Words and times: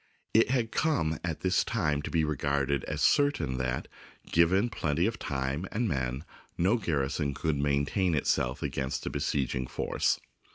It 0.33 0.49
had 0.49 0.71
come 0.71 1.19
at 1.23 1.41
this 1.41 1.63
time 1.63 2.01
to 2.01 2.09
be 2.09 2.23
regarded 2.23 2.83
as 2.85 3.03
cer 3.03 3.29
tain 3.29 3.57
that, 3.59 3.87
given 4.31 4.67
plenty 4.71 5.05
of 5.05 5.19
time 5.19 5.67
and 5.71 5.87
men, 5.87 6.25
no 6.57 6.77
gar 6.77 7.01
rison 7.05 7.35
could 7.35 7.59
maintain 7.59 8.15
itself 8.15 8.63
against 8.63 9.05
a 9.05 9.11
besieging 9.11 9.67
force. 9.67 10.19